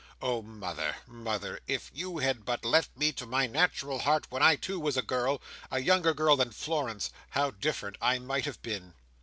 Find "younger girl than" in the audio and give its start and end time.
5.79-6.49